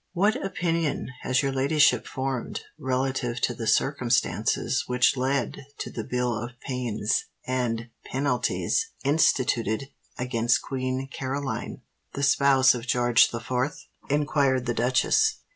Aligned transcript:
"What 0.13 0.35
opinion 0.43 1.09
has 1.21 1.43
your 1.43 1.51
ladyship 1.51 2.07
formed 2.07 2.61
relative 2.79 3.39
to 3.41 3.53
the 3.53 3.67
circumstances 3.67 4.85
which 4.87 5.15
led 5.15 5.67
to 5.77 5.91
the 5.91 6.03
Bill 6.03 6.35
of 6.35 6.59
Pains 6.65 7.25
and 7.45 7.89
Penalties 8.03 8.89
instituted 9.05 9.89
against 10.17 10.63
Queen 10.63 11.07
Caroline, 11.13 11.83
the 12.15 12.23
spouse 12.23 12.73
of 12.73 12.87
George 12.87 13.29
the 13.29 13.39
Fourth?" 13.39 13.85
inquired 14.09 14.65
the 14.65 14.73
duchess. 14.73 15.41